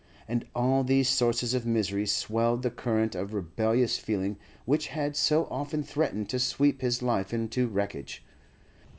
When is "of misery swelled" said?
1.53-2.63